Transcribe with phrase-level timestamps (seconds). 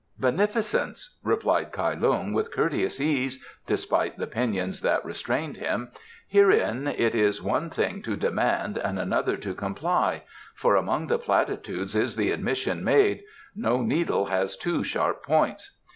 [0.19, 5.91] "Beneficence," replied Kai Lung, with courteous ease, despite the pinions that restrained him,
[6.27, 10.23] "herein it is one thing to demand and another to comply,
[10.55, 13.21] for among the Platitudes is the admission made:
[13.55, 15.77] 'No needle has two sharp points.